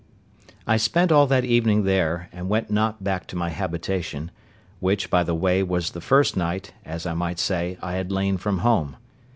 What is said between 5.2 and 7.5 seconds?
the way, was the first night, as I might